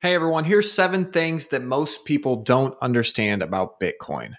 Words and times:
Hey 0.00 0.14
everyone, 0.14 0.44
here's 0.44 0.70
seven 0.70 1.10
things 1.10 1.48
that 1.48 1.64
most 1.64 2.04
people 2.04 2.44
don't 2.44 2.78
understand 2.80 3.42
about 3.42 3.80
Bitcoin. 3.80 4.34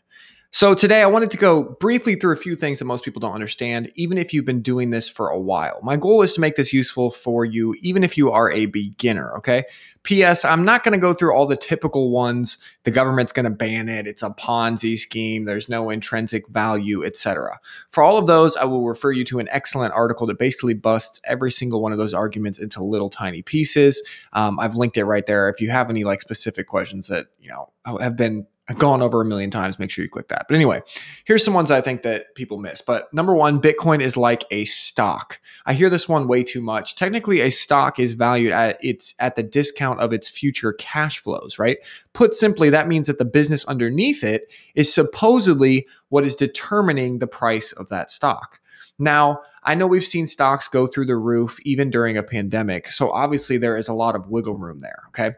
So, 0.52 0.74
today 0.74 1.04
I 1.04 1.06
wanted 1.06 1.30
to 1.32 1.38
go 1.38 1.64
briefly 1.80 2.16
through 2.16 2.34
a 2.34 2.36
few 2.36 2.56
things 2.56 2.80
that 2.80 2.86
most 2.86 3.06
people 3.06 3.20
don't 3.20 3.36
understand, 3.36 3.92
even 3.94 4.18
if 4.18 4.34
you've 4.34 4.46
been 4.46 4.64
doing 4.64 4.90
this 4.90 5.08
for 5.08 5.30
a 5.30 5.40
while. 5.40 5.80
My 5.84 5.96
goal 5.96 6.24
is 6.24 6.34
to 6.34 6.42
make 6.42 6.56
this 6.56 6.74
useful 6.74 7.12
for 7.12 7.46
you, 7.46 7.76
even 7.84 8.04
if 8.04 8.18
you 8.18 8.32
are 8.32 8.50
a 8.50 8.66
beginner, 8.66 9.32
okay? 9.38 9.66
P.S. 10.02 10.44
I'm 10.44 10.66
not 10.66 10.84
going 10.84 10.94
to 10.94 11.00
go 11.00 11.14
through 11.14 11.36
all 11.36 11.46
the 11.46 11.56
typical 11.56 12.10
ones. 12.10 12.58
The 12.84 12.90
government's 12.90 13.32
going 13.32 13.44
to 13.44 13.52
ban 13.52 13.90
it. 13.90 14.08
It's 14.08 14.24
a 14.24 14.32
Ponzi 14.32 14.98
scheme. 14.98 15.44
There's 15.44 15.70
no 15.70 15.92
intrinsic 15.92 16.48
value, 16.48 17.06
etc. 17.06 17.60
For 17.92 18.02
all 18.02 18.18
of 18.18 18.26
those, 18.26 18.58
I 18.58 18.64
will 18.64 18.88
refer 18.88 19.12
you 19.12 19.24
to 19.26 19.38
an 19.38 19.50
excellent 19.52 19.94
article 19.94 20.26
that 20.28 20.40
basically 20.40 20.74
busts 20.74 21.22
every 21.26 21.52
single 21.52 21.80
one 21.80 21.92
of 21.92 22.00
those 22.00 22.16
arguments 22.16 22.58
into 22.58 22.84
little 22.84 23.10
tiny 23.10 23.44
pieces. 23.44 24.02
Um, 24.34 24.60
I've 24.60 24.76
linked 24.76 24.98
it 24.98 25.06
right 25.06 25.28
there. 25.28 25.48
If 25.48 25.62
you 25.62 25.70
have 25.70 25.92
any 25.92 26.06
like 26.06 26.22
specific 26.22 26.66
questions 26.66 27.06
that 27.08 27.28
you 27.40 27.52
know 27.52 27.72
have 28.00 28.16
been 28.16 28.48
gone 28.78 29.02
over 29.02 29.22
a 29.22 29.26
million 29.26 29.50
times, 29.50 29.80
make 29.80 29.90
sure 29.90 30.04
you 30.04 30.10
click 30.10 30.28
that. 30.28 30.46
But 30.48 30.56
anyway, 30.56 30.82
here's 31.26 31.44
some 31.44 31.54
ones 31.54 31.72
I 31.72 31.82
think 31.82 32.04
that 32.04 32.36
people 32.36 32.60
miss. 32.60 32.82
But 32.82 33.12
number 33.14 33.34
one, 33.34 33.62
Bitcoin 33.62 34.02
is 34.02 34.16
like 34.16 34.44
a 34.52 34.66
stock. 34.66 35.40
I 35.66 35.74
hear 35.74 35.90
this 35.90 36.08
one 36.08 36.28
way 36.28 36.44
too 36.44 36.62
much. 36.62 36.96
Technically, 36.96 37.42
a 37.42 37.50
stock 37.50 38.00
is 38.00 38.14
valued 38.14 38.52
at 38.52 38.78
its 38.84 39.16
at 39.20 39.36
the 39.36 39.44
discount 39.44 40.00
of 40.00 40.14
its 40.14 40.30
future 40.30 40.74
cash 40.74 41.20
flows, 41.20 41.58
right? 41.58 41.78
Put 42.14 42.34
simply, 42.34 42.70
that 42.70 42.88
means 42.88 43.08
that 43.08 43.18
the 43.18 43.26
business 43.26 43.66
underneath 43.66 44.24
it 44.24 44.54
is 44.76 44.94
supposedly 44.94 45.88
what 46.10 46.24
is 46.24 46.36
determining 46.36 47.20
the 47.20 47.28
price 47.28 47.72
of 47.72 47.88
that 47.90 48.12
stock. 48.12 48.60
Now, 49.00 49.42
I 49.64 49.76
know 49.76 49.88
we've 49.88 50.06
seen 50.06 50.28
stocks 50.28 50.68
go 50.68 50.86
through 50.86 51.06
the 51.06 51.16
roof 51.16 51.58
even 51.64 51.90
during 51.90 52.18
a 52.18 52.24
pandemic. 52.24 52.92
So 52.92 53.10
obviously 53.12 53.58
there 53.58 53.78
is 53.78 53.88
a 53.88 53.94
lot 53.94 54.16
of 54.16 54.28
wiggle 54.28 54.56
room 54.56 54.80
there. 54.80 55.04
Okay. 55.10 55.32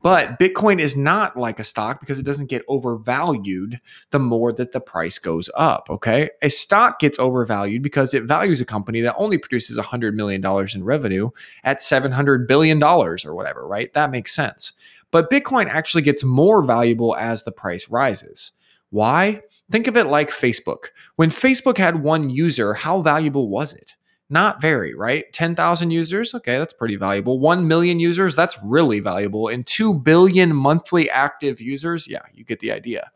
But 0.00 0.38
Bitcoin 0.38 0.78
is 0.78 0.96
not 0.96 1.36
like 1.36 1.58
a 1.58 1.64
stock 1.64 1.98
because 1.98 2.18
it 2.18 2.24
doesn't 2.24 2.50
get 2.50 2.62
overvalued 2.68 3.80
the 4.10 4.20
more 4.20 4.52
that 4.52 4.72
the 4.72 4.80
price 4.80 5.18
goes 5.18 5.50
up. 5.56 5.88
Okay. 5.90 6.30
A 6.40 6.50
stock 6.50 7.00
gets 7.00 7.18
overvalued 7.18 7.82
because 7.82 8.14
it 8.14 8.24
values 8.24 8.60
a 8.60 8.66
company 8.66 9.00
that 9.00 9.16
only 9.16 9.38
produces 9.38 9.76
$100 9.76 10.14
million 10.14 10.44
in 10.74 10.84
revenue 10.84 11.30
at 11.64 11.78
$700 11.78 12.46
billion 12.46 12.82
or 12.82 13.16
whatever, 13.34 13.66
right? 13.66 13.92
That 13.94 14.10
makes 14.12 14.34
sense. 14.34 14.72
But 15.10 15.30
Bitcoin 15.30 15.66
actually 15.66 16.02
gets 16.02 16.22
more 16.22 16.62
valuable 16.62 17.16
as 17.16 17.42
the 17.42 17.52
price 17.52 17.88
rises. 17.88 18.52
Why? 18.90 19.42
Think 19.70 19.86
of 19.86 19.96
it 19.96 20.06
like 20.06 20.30
Facebook. 20.30 20.86
When 21.16 21.30
Facebook 21.30 21.76
had 21.78 22.02
one 22.02 22.30
user, 22.30 22.74
how 22.74 23.02
valuable 23.02 23.48
was 23.48 23.72
it? 23.74 23.94
Not 24.30 24.60
very, 24.60 24.94
right? 24.94 25.24
10,000 25.32 25.90
users, 25.90 26.34
okay, 26.34 26.58
that's 26.58 26.74
pretty 26.74 26.96
valuable. 26.96 27.38
1 27.38 27.66
million 27.66 27.98
users, 27.98 28.36
that's 28.36 28.58
really 28.62 29.00
valuable. 29.00 29.48
And 29.48 29.66
2 29.66 29.94
billion 29.94 30.54
monthly 30.54 31.08
active 31.08 31.62
users, 31.62 32.06
yeah, 32.06 32.22
you 32.34 32.44
get 32.44 32.60
the 32.60 32.72
idea. 32.72 33.10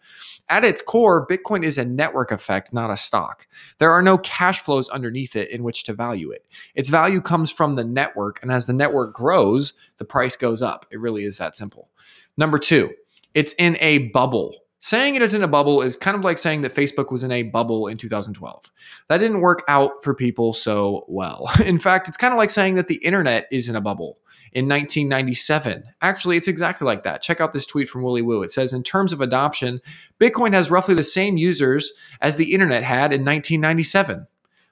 At 0.48 0.64
its 0.64 0.82
core, 0.82 1.26
Bitcoin 1.26 1.64
is 1.64 1.78
a 1.78 1.84
network 1.84 2.30
effect, 2.32 2.72
not 2.72 2.90
a 2.90 2.96
stock. 2.96 3.46
There 3.78 3.92
are 3.92 4.02
no 4.02 4.18
cash 4.18 4.60
flows 4.60 4.88
underneath 4.88 5.36
it 5.36 5.50
in 5.50 5.62
which 5.62 5.84
to 5.84 5.94
value 5.94 6.30
it. 6.30 6.46
Its 6.74 6.88
value 6.88 7.20
comes 7.20 7.50
from 7.50 7.74
the 7.74 7.84
network, 7.84 8.40
and 8.42 8.50
as 8.50 8.66
the 8.66 8.72
network 8.72 9.14
grows, 9.14 9.74
the 9.98 10.04
price 10.04 10.36
goes 10.36 10.62
up. 10.62 10.86
It 10.90 11.00
really 11.00 11.24
is 11.24 11.38
that 11.38 11.56
simple. 11.56 11.90
Number 12.36 12.58
two, 12.58 12.90
it's 13.34 13.54
in 13.54 13.76
a 13.80 14.08
bubble. 14.08 14.54
Saying 14.84 15.14
it 15.14 15.22
is 15.22 15.32
in 15.32 15.44
a 15.44 15.48
bubble 15.48 15.80
is 15.80 15.96
kind 15.96 16.16
of 16.16 16.24
like 16.24 16.38
saying 16.38 16.62
that 16.62 16.74
Facebook 16.74 17.12
was 17.12 17.22
in 17.22 17.30
a 17.30 17.44
bubble 17.44 17.86
in 17.86 17.96
2012. 17.96 18.72
That 19.06 19.18
didn't 19.18 19.40
work 19.40 19.62
out 19.68 20.02
for 20.02 20.12
people 20.12 20.52
so 20.52 21.04
well. 21.06 21.48
In 21.64 21.78
fact, 21.78 22.08
it's 22.08 22.16
kind 22.16 22.34
of 22.34 22.38
like 22.38 22.50
saying 22.50 22.74
that 22.74 22.88
the 22.88 22.96
internet 22.96 23.46
is 23.52 23.68
in 23.68 23.76
a 23.76 23.80
bubble 23.80 24.18
in 24.52 24.68
1997. 24.68 25.84
Actually, 26.02 26.36
it's 26.36 26.48
exactly 26.48 26.84
like 26.84 27.04
that. 27.04 27.22
Check 27.22 27.40
out 27.40 27.52
this 27.52 27.64
tweet 27.64 27.88
from 27.88 28.02
Willy 28.02 28.22
Woo. 28.22 28.42
It 28.42 28.50
says, 28.50 28.72
in 28.72 28.82
terms 28.82 29.12
of 29.12 29.20
adoption, 29.20 29.80
Bitcoin 30.18 30.52
has 30.52 30.68
roughly 30.68 30.96
the 30.96 31.04
same 31.04 31.36
users 31.36 31.92
as 32.20 32.36
the 32.36 32.52
internet 32.52 32.82
had 32.82 33.12
in 33.12 33.24
1997. 33.24 34.26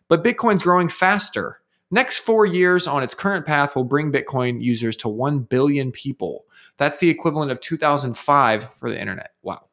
But 0.09 0.25
Bitcoin's 0.25 0.65
growing 0.65 0.89
faster. 0.89 1.61
Next 1.93 2.19
four 2.19 2.47
years 2.47 2.89
on 2.89 3.05
its 3.05 3.15
current 3.15 3.47
path 3.47 3.77
will 3.77 3.85
bring 3.85 4.11
Bitcoin 4.11 4.61
users 4.61 4.97
to 4.97 5.09
1 5.09 5.39
billion 5.45 5.93
people. 5.93 6.47
That's 6.79 6.99
the 6.99 7.11
equivalent 7.11 7.53
of 7.53 7.61
2005 7.61 8.71
for 8.81 8.91
the 8.91 9.01
internet. 9.01 9.35
Wow. 9.45 9.70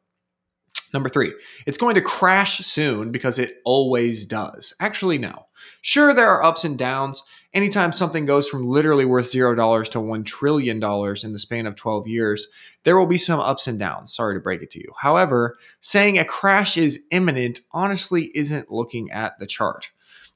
Number 0.92 1.08
three, 1.08 1.32
it's 1.66 1.78
going 1.78 1.94
to 1.94 2.00
crash 2.00 2.58
soon 2.58 3.10
because 3.10 3.38
it 3.38 3.60
always 3.64 4.26
does. 4.26 4.72
Actually, 4.80 5.18
no. 5.18 5.46
Sure, 5.80 6.12
there 6.14 6.28
are 6.28 6.42
ups 6.42 6.64
and 6.64 6.78
downs. 6.78 7.22
Anytime 7.54 7.92
something 7.92 8.26
goes 8.26 8.48
from 8.48 8.68
literally 8.68 9.04
worth 9.04 9.26
zero 9.26 9.54
dollars 9.54 9.88
to 9.90 10.00
one 10.00 10.22
trillion 10.22 10.80
dollars 10.80 11.24
in 11.24 11.32
the 11.32 11.38
span 11.38 11.66
of 11.66 11.74
12 11.74 12.06
years, 12.06 12.48
there 12.84 12.98
will 12.98 13.06
be 13.06 13.18
some 13.18 13.40
ups 13.40 13.66
and 13.66 13.78
downs. 13.78 14.14
Sorry 14.14 14.34
to 14.34 14.40
break 14.40 14.62
it 14.62 14.70
to 14.72 14.80
you. 14.80 14.92
However, 14.96 15.56
saying 15.80 16.18
a 16.18 16.24
crash 16.24 16.76
is 16.76 17.00
imminent 17.10 17.60
honestly 17.72 18.30
isn't 18.34 18.70
looking 18.70 19.10
at 19.10 19.38
the 19.38 19.46
chart. 19.46 19.90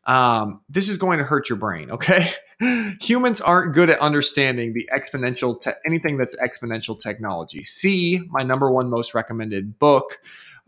Um, 0.04 0.62
this 0.68 0.88
is 0.88 0.98
going 0.98 1.18
to 1.18 1.24
hurt 1.24 1.48
your 1.48 1.58
brain, 1.58 1.90
okay? 1.90 2.28
Humans 3.00 3.40
aren't 3.40 3.74
good 3.74 3.90
at 3.90 3.98
understanding 4.00 4.72
the 4.72 4.88
exponential, 4.94 5.60
te- 5.60 5.72
anything 5.86 6.16
that's 6.16 6.36
exponential 6.36 6.98
technology. 6.98 7.64
See 7.64 8.22
my 8.30 8.42
number 8.42 8.70
one 8.70 8.88
most 8.88 9.14
recommended 9.14 9.78
book 9.78 10.18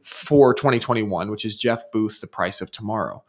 for 0.02 0.54
2021, 0.54 1.30
which 1.30 1.44
is 1.44 1.56
Jeff 1.56 1.90
Booth, 1.92 2.20
The 2.20 2.26
Price 2.26 2.60
of 2.60 2.70
Tomorrow. 2.70 3.22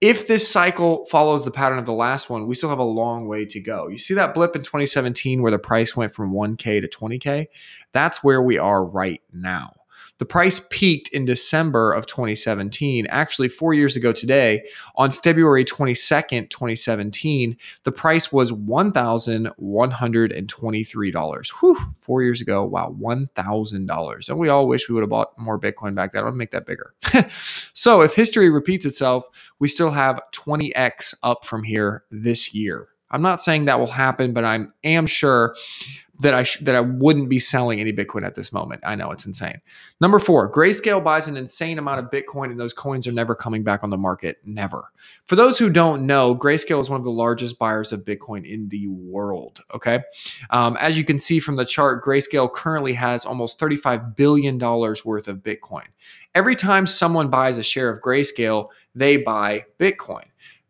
If 0.00 0.28
this 0.28 0.48
cycle 0.48 1.04
follows 1.06 1.44
the 1.44 1.50
pattern 1.50 1.78
of 1.78 1.84
the 1.84 1.92
last 1.92 2.30
one, 2.30 2.46
we 2.46 2.54
still 2.54 2.70
have 2.70 2.78
a 2.78 2.84
long 2.84 3.28
way 3.28 3.44
to 3.44 3.60
go. 3.60 3.88
You 3.88 3.98
see 3.98 4.14
that 4.14 4.32
blip 4.32 4.56
in 4.56 4.62
2017 4.62 5.42
where 5.42 5.50
the 5.50 5.58
price 5.58 5.94
went 5.94 6.12
from 6.12 6.32
1K 6.32 6.80
to 6.80 6.88
20K? 6.88 7.48
That's 7.92 8.24
where 8.24 8.40
we 8.40 8.56
are 8.56 8.82
right 8.82 9.20
now. 9.32 9.74
The 10.18 10.26
price 10.26 10.60
peaked 10.70 11.08
in 11.08 11.24
December 11.24 11.92
of 11.92 12.06
2017. 12.06 13.06
Actually, 13.08 13.48
four 13.48 13.74
years 13.74 13.96
ago 13.96 14.12
today, 14.12 14.62
on 14.96 15.10
February 15.10 15.64
22nd, 15.64 16.50
2017, 16.50 17.56
the 17.84 17.92
price 17.92 18.30
was 18.30 18.52
$1,123. 18.52 21.50
Whew, 21.60 21.78
four 22.00 22.22
years 22.22 22.40
ago. 22.40 22.64
Wow, 22.64 22.94
$1,000. 23.00 24.28
And 24.28 24.38
we 24.38 24.48
all 24.48 24.68
wish 24.68 24.88
we 24.88 24.94
would 24.94 25.02
have 25.02 25.10
bought 25.10 25.38
more 25.38 25.58
Bitcoin 25.58 25.94
back 25.94 26.12
then. 26.12 26.24
I'll 26.24 26.32
make 26.32 26.50
that 26.50 26.66
bigger. 26.66 26.94
so 27.72 28.02
if 28.02 28.14
history 28.14 28.50
repeats 28.50 28.84
itself, 28.84 29.26
we 29.58 29.68
still 29.68 29.90
have 29.90 30.20
20x 30.32 31.14
up 31.22 31.44
from 31.44 31.62
here 31.62 32.04
this 32.10 32.54
year. 32.54 32.88
I'm 33.10 33.22
not 33.22 33.40
saying 33.40 33.64
that 33.64 33.80
will 33.80 33.86
happen, 33.86 34.32
but 34.32 34.44
I 34.44 34.66
am 34.84 35.06
sure 35.06 35.56
that 36.20 36.34
I 36.34 36.44
sh- 36.44 36.58
that 36.60 36.74
I 36.74 36.80
wouldn't 36.80 37.28
be 37.30 37.38
selling 37.38 37.80
any 37.80 37.92
Bitcoin 37.92 38.26
at 38.26 38.34
this 38.34 38.52
moment. 38.52 38.82
I 38.84 38.94
know 38.94 39.10
it's 39.10 39.26
insane. 39.26 39.60
Number 40.00 40.18
four, 40.18 40.50
Grayscale 40.50 41.02
buys 41.02 41.28
an 41.28 41.36
insane 41.36 41.78
amount 41.78 42.00
of 42.00 42.10
Bitcoin, 42.10 42.50
and 42.50 42.60
those 42.60 42.72
coins 42.72 43.06
are 43.06 43.12
never 43.12 43.34
coming 43.34 43.62
back 43.64 43.82
on 43.84 43.90
the 43.90 43.98
market. 43.98 44.38
Never. 44.44 44.92
For 45.24 45.36
those 45.36 45.58
who 45.58 45.70
don't 45.70 46.06
know, 46.06 46.36
Grayscale 46.36 46.80
is 46.80 46.90
one 46.90 47.00
of 47.00 47.04
the 47.04 47.10
largest 47.10 47.58
buyers 47.58 47.92
of 47.92 48.04
Bitcoin 48.04 48.46
in 48.48 48.68
the 48.68 48.88
world. 48.88 49.62
Okay, 49.74 50.00
um, 50.50 50.76
as 50.78 50.98
you 50.98 51.04
can 51.04 51.18
see 51.18 51.40
from 51.40 51.56
the 51.56 51.64
chart, 51.66 52.04
Grayscale 52.04 52.52
currently 52.52 52.94
has 52.94 53.26
almost 53.26 53.58
thirty-five 53.58 54.16
billion 54.16 54.58
dollars 54.58 55.04
worth 55.04 55.28
of 55.28 55.38
Bitcoin. 55.38 55.86
Every 56.34 56.56
time 56.56 56.86
someone 56.86 57.28
buys 57.28 57.58
a 57.58 57.62
share 57.62 57.90
of 57.90 58.00
Grayscale, 58.00 58.68
they 58.94 59.18
buy 59.18 59.64
Bitcoin 59.78 60.24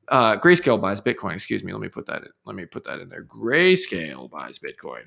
uh, 0.09 0.37
Grayscale 0.39 0.81
buys 0.81 1.01
Bitcoin. 1.01 1.35
Excuse 1.35 1.65
me. 1.65 1.73
Let 1.73 1.83
me 1.83 1.89
put 1.89 2.07
that. 2.07 2.23
In, 2.23 2.29
let 2.45 2.57
me 2.57 2.67
put 2.67 2.85
that 2.85 3.01
in 3.01 3.09
there. 3.09 3.25
Grayscale 3.25 4.31
buys 4.31 4.59
Bitcoin 4.59 5.03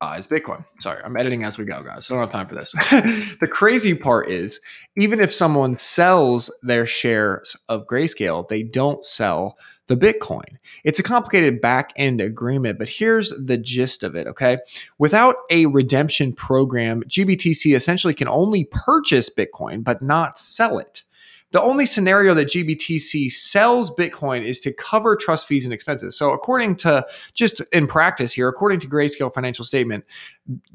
Uh, 0.00 0.06
buys 0.06 0.26
Bitcoin. 0.26 0.64
Sorry, 0.76 1.02
I'm 1.04 1.16
editing 1.16 1.44
as 1.44 1.58
we 1.58 1.64
go, 1.64 1.82
guys. 1.82 2.10
I 2.10 2.14
don't 2.14 2.22
have 2.22 2.32
time 2.32 2.46
for 2.46 2.54
this. 2.54 2.72
the 3.40 3.48
crazy 3.50 3.94
part 3.94 4.30
is, 4.30 4.60
even 4.96 5.20
if 5.20 5.32
someone 5.32 5.74
sells 5.74 6.50
their 6.62 6.86
shares 6.86 7.56
of 7.68 7.86
Grayscale, 7.86 8.46
they 8.48 8.62
don't 8.62 9.04
sell 9.04 9.58
the 9.88 9.96
Bitcoin. 9.96 10.58
It's 10.84 10.98
a 10.98 11.02
complicated 11.02 11.60
back 11.60 11.92
end 11.96 12.20
agreement, 12.20 12.78
but 12.78 12.88
here's 12.88 13.30
the 13.30 13.56
gist 13.56 14.04
of 14.04 14.14
it, 14.14 14.26
okay? 14.26 14.58
Without 14.98 15.36
a 15.50 15.66
redemption 15.66 16.32
program, 16.32 17.02
GBTC 17.04 17.74
essentially 17.74 18.14
can 18.14 18.28
only 18.28 18.68
purchase 18.70 19.30
Bitcoin, 19.30 19.82
but 19.82 20.02
not 20.02 20.38
sell 20.38 20.78
it. 20.78 21.02
The 21.50 21.62
only 21.62 21.86
scenario 21.86 22.34
that 22.34 22.48
GBTC 22.48 23.32
sells 23.32 23.90
Bitcoin 23.94 24.42
is 24.42 24.60
to 24.60 24.72
cover 24.72 25.16
trust 25.16 25.46
fees 25.46 25.64
and 25.64 25.72
expenses. 25.72 26.16
So, 26.16 26.32
according 26.32 26.76
to 26.76 27.06
just 27.32 27.62
in 27.72 27.86
practice 27.86 28.32
here, 28.34 28.48
according 28.48 28.80
to 28.80 28.88
Grayscale 28.88 29.32
financial 29.32 29.64
statement, 29.64 30.04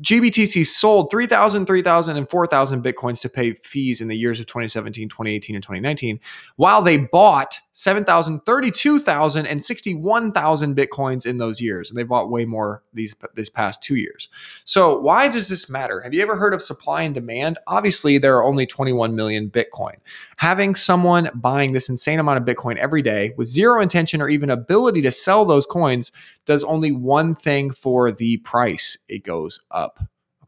GBTC 0.01 0.65
sold 0.65 1.11
3,000, 1.11 1.67
3,000, 1.67 2.17
and 2.17 2.27
4,000 2.27 2.83
Bitcoins 2.83 3.21
to 3.21 3.29
pay 3.29 3.53
fees 3.53 4.01
in 4.01 4.07
the 4.07 4.17
years 4.17 4.39
of 4.39 4.47
2017, 4.47 5.09
2018, 5.09 5.55
and 5.55 5.63
2019, 5.63 6.19
while 6.55 6.81
they 6.81 6.97
bought 6.97 7.59
7,000, 7.73 8.39
32,000, 8.45 9.45
and 9.45 9.63
61,000 9.63 10.75
Bitcoins 10.75 11.25
in 11.25 11.37
those 11.37 11.61
years. 11.61 11.89
And 11.89 11.97
they 11.97 12.03
bought 12.03 12.31
way 12.31 12.45
more 12.45 12.83
these, 12.93 13.15
these 13.35 13.49
past 13.49 13.83
two 13.83 13.95
years. 13.95 14.29
So, 14.65 14.97
why 14.99 15.27
does 15.27 15.49
this 15.49 15.69
matter? 15.69 16.01
Have 16.01 16.13
you 16.13 16.21
ever 16.21 16.35
heard 16.35 16.53
of 16.53 16.61
supply 16.61 17.03
and 17.03 17.13
demand? 17.13 17.57
Obviously, 17.67 18.17
there 18.17 18.35
are 18.37 18.43
only 18.43 18.65
21 18.65 19.15
million 19.15 19.49
Bitcoin. 19.49 19.95
Having 20.37 20.63
having 20.63 20.75
someone 20.75 21.29
buying 21.35 21.73
this 21.73 21.89
insane 21.89 22.19
amount 22.19 22.37
of 22.37 22.45
Bitcoin 22.45 22.77
every 22.77 23.01
day 23.01 23.33
with 23.37 23.49
zero 23.49 23.81
intention 23.81 24.21
or 24.21 24.29
even 24.29 24.49
ability 24.49 25.01
to 25.01 25.11
sell 25.11 25.43
those 25.43 25.65
coins 25.65 26.09
does 26.45 26.63
only 26.63 26.91
one 26.91 27.35
thing 27.35 27.69
for 27.69 28.11
the 28.11 28.37
price 28.37 28.97
it 29.09 29.23
goes 29.23 29.59
up. 29.71 29.99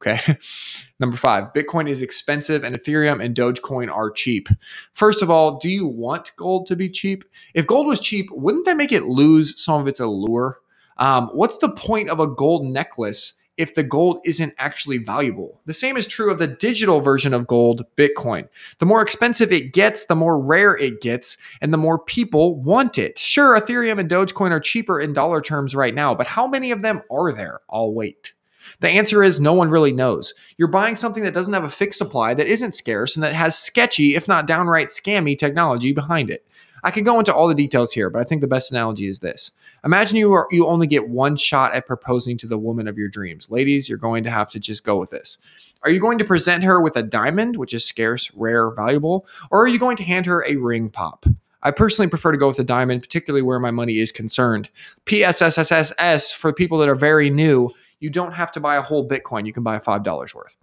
Okay. 0.06 0.38
Number 1.00 1.18
five, 1.18 1.52
Bitcoin 1.54 1.90
is 1.90 2.02
expensive 2.02 2.64
and 2.64 2.76
Ethereum 2.76 3.24
and 3.24 3.36
Dogecoin 3.36 3.94
are 3.94 4.10
cheap. 4.10 4.48
First 4.94 5.22
of 5.22 5.30
all, 5.30 5.58
do 5.58 5.70
you 5.70 5.86
want 5.86 6.32
gold 6.38 6.68
to 6.68 6.76
be 6.76 6.90
cheap? 6.90 7.26
If 7.54 7.68
gold 7.68 7.88
was 7.88 8.00
cheap, 8.00 8.30
wouldn't 8.32 8.66
that 8.66 8.78
make 8.78 8.92
it 8.92 9.04
lose 9.04 9.62
some 9.62 9.82
of 9.82 9.88
its 9.88 10.00
allure? 10.00 10.60
Um, 10.98 11.30
what's 11.34 11.58
the 11.58 11.72
point 11.72 12.10
of 12.10 12.20
a 12.20 12.28
gold 12.28 12.66
necklace 12.66 13.34
if 13.58 13.74
the 13.74 13.84
gold 13.84 14.20
isn't 14.26 14.54
actually 14.58 14.98
valuable. 14.98 15.62
The 15.66 15.74
same 15.74 15.98
is 15.98 16.08
true 16.08 16.32
of 16.32 16.40
the 16.40 16.48
digital 16.48 17.00
version 17.00 17.34
of 17.34 17.48
gold, 17.48 17.86
Bitcoin. 17.96 18.48
The 18.80 18.86
more 18.86 19.02
expensive 19.02 19.52
it 19.52 19.74
gets, 19.74 20.06
the 20.06 20.16
more 20.16 20.40
rare 20.40 20.76
it 20.76 21.02
gets, 21.02 21.38
and 21.62 21.74
the 21.74 21.78
more 21.78 21.98
people 21.98 22.62
want 22.62 22.98
it. 22.98 23.18
Sure, 23.18 23.58
Ethereum 23.58 24.00
and 24.00 24.10
Dogecoin 24.10 24.52
are 24.52 24.60
cheaper 24.60 25.00
in 25.00 25.14
dollar 25.14 25.42
terms 25.42 25.76
right 25.76 25.94
now, 25.96 26.14
but 26.14 26.28
how 26.28 26.48
many 26.48 26.72
of 26.72 26.82
them 26.82 27.02
are 27.10 27.32
there? 27.32 27.62
I'll 27.70 27.94
wait. 27.94 28.34
The 28.80 28.90
answer 28.90 29.24
is 29.24 29.40
no 29.40 29.54
one 29.54 29.70
really 29.70 29.92
knows. 29.92 30.34
You're 30.58 30.68
buying 30.68 30.96
something 30.96 31.24
that 31.24 31.34
doesn't 31.34 31.54
have 31.54 31.64
a 31.64 31.70
fixed 31.70 31.98
supply, 31.98 32.34
that 32.34 32.48
isn't 32.48 32.74
scarce, 32.74 33.16
and 33.16 33.24
that 33.24 33.34
has 33.34 33.58
sketchy, 33.58 34.16
if 34.16 34.28
not 34.28 34.48
downright 34.48 34.88
scammy, 34.88 35.38
technology 35.38 35.92
behind 35.92 36.30
it. 36.30 36.46
I 36.84 36.92
could 36.92 37.06
go 37.06 37.18
into 37.18 37.34
all 37.34 37.48
the 37.48 37.56
details 37.56 37.92
here, 37.92 38.12
but 38.12 38.22
I 38.22 38.26
think 38.26 38.42
the 38.42 38.48
best 38.48 38.72
analogy 38.72 39.08
is 39.08 39.20
this. 39.20 39.52
Imagine 39.84 40.18
you 40.18 40.34
are 40.34 40.48
you 40.52 40.68
only 40.68 40.86
get 40.86 41.10
one 41.10 41.36
shot 41.36 41.74
at 41.74 41.88
proposing 41.88 42.38
to 42.38 42.48
the 42.48 42.60
woman 42.60 42.88
of 42.88 42.98
your 42.98 43.10
dreams. 43.10 43.50
Ladies, 43.50 43.90
you're 43.90 43.98
going 43.98 44.24
to 44.24 44.30
have 44.30 44.52
to 44.52 44.60
just 44.60 44.84
go 44.84 44.96
with 44.98 45.10
this. 45.10 45.40
Are 45.82 45.90
you 45.90 46.00
going 46.00 46.20
to 46.20 46.26
present 46.26 46.64
her 46.64 46.80
with 46.80 46.96
a 46.96 47.04
diamond, 47.04 47.58
which 47.58 47.74
is 47.74 47.86
scarce, 47.88 48.32
rare, 48.34 48.70
valuable, 48.70 49.26
or 49.50 49.64
are 49.64 49.68
you 49.68 49.80
going 49.80 49.98
to 49.98 50.04
hand 50.04 50.28
her 50.28 50.46
a 50.46 50.58
ring 50.58 50.90
pop? 50.90 51.26
I 51.64 51.72
personally 51.72 52.10
prefer 52.10 52.32
to 52.32 52.38
go 52.38 52.48
with 52.48 52.60
a 52.60 52.64
diamond, 52.64 53.02
particularly 53.02 53.42
where 53.42 53.60
my 53.60 53.72
money 53.72 53.98
is 53.98 54.12
concerned. 54.12 54.70
PSSSSS 55.08 56.36
for 56.36 56.54
people 56.54 56.78
that 56.78 56.90
are 56.90 56.96
very 56.96 57.32
new, 57.32 57.72
you 58.00 58.10
don't 58.10 58.34
have 58.34 58.52
to 58.54 58.60
buy 58.60 58.76
a 58.76 58.82
whole 58.82 59.08
Bitcoin. 59.08 59.46
You 59.46 59.54
can 59.54 59.64
buy 59.64 59.78
$5 59.80 60.36
worth. 60.36 60.58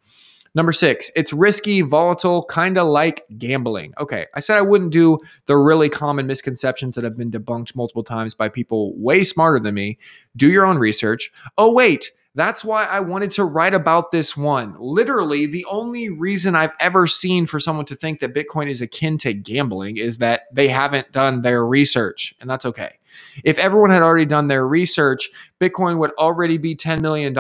Number 0.55 0.73
six, 0.73 1.11
it's 1.17 1.33
risky, 1.33 1.81
volatile, 1.81 2.45
kind 2.45 2.77
of 2.77 2.87
like 2.87 3.25
gambling. 3.39 3.95
Okay, 3.99 4.27
I 4.35 4.41
said 4.41 4.59
I 4.59 4.63
wouldn't 4.63 4.93
do 4.93 5.19
the 5.47 5.57
really 5.57 5.89
common 5.89 6.27
misconceptions 6.27 6.95
that 6.95 7.05
have 7.05 7.17
been 7.17 7.31
debunked 7.31 7.75
multiple 7.75 8.05
times 8.05 8.35
by 8.35 8.51
people 8.51 8.93
way 8.99 9.25
smarter 9.25 9.59
than 9.59 9.75
me. 9.75 9.99
Do 10.37 10.51
your 10.51 10.67
own 10.67 10.77
research. 10.77 11.33
Oh, 11.57 11.73
wait, 11.73 12.13
that's 12.35 12.65
why 12.65 12.85
I 12.85 13.01
wanted 13.01 13.31
to 13.33 13.45
write 13.45 13.75
about 13.75 14.11
this 14.11 14.37
one. 14.37 14.75
Literally, 14.79 15.45
the 15.45 15.67
only 15.67 16.09
reason 16.09 16.55
I've 16.55 16.73
ever 16.81 17.07
seen 17.07 17.45
for 17.45 17.61
someone 17.61 17.85
to 17.87 17.95
think 17.95 18.21
that 18.21 18.35
Bitcoin 18.35 18.71
is 18.71 18.81
akin 18.81 19.19
to 19.19 19.35
gambling 19.35 19.99
is 19.99 20.19
that 20.19 20.43
they 20.53 20.69
haven't 20.69 21.13
done 21.13 21.43
their 21.43 21.67
research, 21.67 22.35
and 22.41 22.49
that's 22.49 22.65
okay. 22.65 22.99
If 23.45 23.59
everyone 23.59 23.91
had 23.91 24.03
already 24.03 24.25
done 24.25 24.49
their 24.49 24.67
research, 24.67 25.31
Bitcoin 25.61 25.99
would 25.99 26.13
already 26.13 26.57
be 26.57 26.75
$10 26.75 27.01
million 27.01 27.37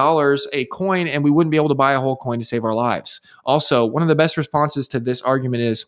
a 0.52 0.64
coin, 0.66 1.06
and 1.06 1.24
we 1.24 1.30
wouldn't 1.30 1.50
be 1.50 1.56
able 1.56 1.70
to 1.70 1.74
buy 1.74 1.94
a 1.94 2.00
whole 2.00 2.16
coin 2.16 2.38
to 2.40 2.44
save 2.44 2.64
our 2.64 2.74
lives. 2.74 3.20
Also, 3.46 3.86
one 3.86 4.02
of 4.02 4.08
the 4.08 4.14
best 4.14 4.36
responses 4.36 4.88
to 4.88 5.00
this 5.00 5.22
argument 5.22 5.62
is 5.62 5.86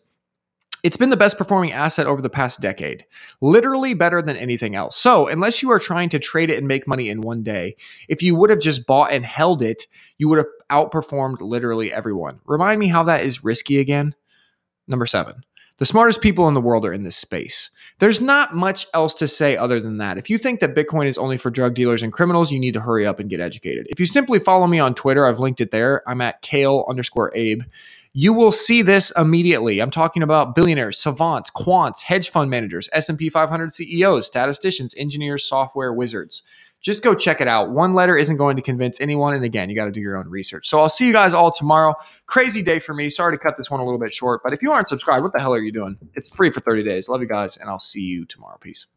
it's 0.83 0.97
been 0.97 1.09
the 1.09 1.17
best 1.17 1.37
performing 1.37 1.71
asset 1.71 2.07
over 2.07 2.21
the 2.21 2.29
past 2.29 2.61
decade, 2.61 3.05
literally 3.41 3.93
better 3.93 4.21
than 4.21 4.37
anything 4.37 4.75
else. 4.75 4.95
So, 4.97 5.27
unless 5.27 5.61
you 5.61 5.71
are 5.71 5.79
trying 5.79 6.09
to 6.09 6.19
trade 6.19 6.49
it 6.49 6.57
and 6.57 6.67
make 6.67 6.87
money 6.87 7.09
in 7.09 7.21
one 7.21 7.43
day, 7.43 7.75
if 8.07 8.21
you 8.21 8.35
would 8.35 8.49
have 8.49 8.59
just 8.59 8.85
bought 8.85 9.11
and 9.11 9.25
held 9.25 9.61
it, 9.61 9.87
you 10.17 10.29
would 10.29 10.37
have 10.37 10.47
outperformed 10.69 11.41
literally 11.41 11.91
everyone. 11.91 12.39
Remind 12.45 12.79
me 12.79 12.87
how 12.87 13.03
that 13.03 13.23
is 13.23 13.43
risky 13.43 13.79
again? 13.79 14.15
Number 14.87 15.05
seven. 15.05 15.43
The 15.77 15.85
smartest 15.85 16.21
people 16.21 16.47
in 16.47 16.53
the 16.53 16.61
world 16.61 16.85
are 16.85 16.93
in 16.93 17.03
this 17.03 17.17
space. 17.17 17.69
There's 17.99 18.21
not 18.21 18.55
much 18.55 18.85
else 18.93 19.13
to 19.15 19.27
say 19.27 19.57
other 19.57 19.81
than 19.81 19.97
that. 19.97 20.17
If 20.17 20.29
you 20.29 20.37
think 20.37 20.61
that 20.61 20.73
Bitcoin 20.73 21.05
is 21.05 21.17
only 21.17 21.35
for 21.35 21.49
drug 21.49 21.73
dealers 21.73 22.01
and 22.01 22.13
criminals, 22.13 22.49
you 22.49 22.61
need 22.61 22.75
to 22.75 22.79
hurry 22.79 23.05
up 23.05 23.19
and 23.19 23.29
get 23.29 23.41
educated. 23.41 23.85
If 23.89 23.99
you 23.99 24.05
simply 24.05 24.39
follow 24.39 24.67
me 24.67 24.79
on 24.79 24.95
Twitter, 24.95 25.25
I've 25.25 25.39
linked 25.39 25.59
it 25.59 25.71
there. 25.71 26.01
I'm 26.07 26.21
at 26.21 26.41
kale 26.41 26.85
underscore 26.87 27.35
Abe 27.35 27.63
you 28.17 28.31
will 28.31 28.53
see 28.53 28.81
this 28.81 29.11
immediately. 29.17 29.81
I'm 29.81 29.91
talking 29.91 30.23
about 30.23 30.55
billionaires, 30.55 30.97
savants, 30.97 31.51
quants, 31.51 32.01
hedge 32.01 32.29
fund 32.29 32.49
managers, 32.49 32.87
S&P 32.93 33.29
500 33.29 33.73
CEOs, 33.73 34.25
statisticians, 34.25 34.95
engineers, 34.97 35.43
software 35.43 35.93
wizards. 35.93 36.41
Just 36.79 37.03
go 37.03 37.13
check 37.13 37.41
it 37.41 37.49
out. 37.49 37.71
One 37.71 37.93
letter 37.93 38.15
isn't 38.15 38.37
going 38.37 38.55
to 38.55 38.61
convince 38.61 39.01
anyone. 39.01 39.33
And 39.33 39.43
again, 39.43 39.69
you 39.69 39.75
got 39.75 39.85
to 39.85 39.91
do 39.91 39.99
your 39.99 40.15
own 40.15 40.29
research. 40.29 40.65
So 40.65 40.79
I'll 40.79 40.87
see 40.87 41.05
you 41.07 41.11
guys 41.11 41.33
all 41.33 41.51
tomorrow. 41.51 41.93
Crazy 42.25 42.61
day 42.61 42.79
for 42.79 42.93
me. 42.93 43.09
Sorry 43.09 43.37
to 43.37 43.43
cut 43.43 43.57
this 43.57 43.69
one 43.69 43.81
a 43.81 43.83
little 43.83 43.99
bit 43.99 44.13
short, 44.13 44.41
but 44.43 44.53
if 44.53 44.61
you 44.61 44.71
aren't 44.71 44.87
subscribed, 44.87 45.23
what 45.23 45.33
the 45.33 45.41
hell 45.41 45.53
are 45.53 45.59
you 45.59 45.73
doing? 45.73 45.97
It's 46.13 46.33
free 46.33 46.51
for 46.51 46.61
30 46.61 46.83
days. 46.83 47.09
Love 47.09 47.19
you 47.19 47.27
guys, 47.27 47.57
and 47.57 47.69
I'll 47.69 47.79
see 47.79 48.01
you 48.01 48.23
tomorrow. 48.25 48.57
Peace. 48.61 48.87